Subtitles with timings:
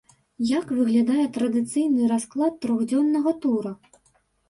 [0.51, 3.79] Як выглядае традыцыйны расклад трохдзённага тура?